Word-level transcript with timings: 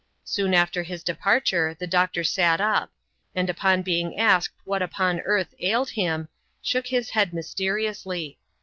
Soon 0.23 0.55
after 0.55 0.81
his 0.81 1.03
departure, 1.03 1.75
the 1.77 1.85
doctor 1.85 2.23
sat 2.23 2.59
up; 2.59 2.91
and 3.35 3.51
upon 3.51 3.83
being 3.83 4.17
asked 4.17 4.55
what 4.63 4.81
upon 4.81 5.19
earth 5.25 5.53
ailed 5.59 5.91
him, 5.91 6.27
shook 6.59 6.87
his 6.87 7.11
head 7.11 7.29
myste 7.33 7.59
riously. 7.71 8.37